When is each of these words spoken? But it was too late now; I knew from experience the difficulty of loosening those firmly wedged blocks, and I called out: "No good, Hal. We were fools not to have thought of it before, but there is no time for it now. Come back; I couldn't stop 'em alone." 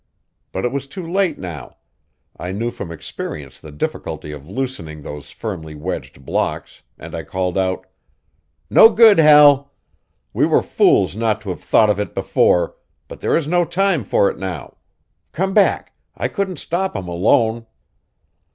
But 0.51 0.65
it 0.65 0.71
was 0.71 0.87
too 0.87 1.05
late 1.07 1.37
now; 1.37 1.77
I 2.35 2.51
knew 2.51 2.71
from 2.71 2.91
experience 2.91 3.59
the 3.59 3.71
difficulty 3.71 4.31
of 4.31 4.49
loosening 4.49 5.03
those 5.03 5.29
firmly 5.29 5.75
wedged 5.75 6.25
blocks, 6.25 6.81
and 6.97 7.13
I 7.13 7.21
called 7.21 7.55
out: 7.55 7.85
"No 8.67 8.89
good, 8.89 9.19
Hal. 9.19 9.71
We 10.33 10.47
were 10.47 10.63
fools 10.63 11.15
not 11.15 11.39
to 11.41 11.49
have 11.51 11.61
thought 11.61 11.91
of 11.91 11.99
it 11.99 12.15
before, 12.15 12.77
but 13.07 13.19
there 13.19 13.37
is 13.37 13.45
no 13.47 13.63
time 13.63 14.03
for 14.03 14.27
it 14.27 14.39
now. 14.39 14.77
Come 15.33 15.53
back; 15.53 15.93
I 16.17 16.27
couldn't 16.29 16.57
stop 16.57 16.95
'em 16.95 17.07
alone." 17.07 17.67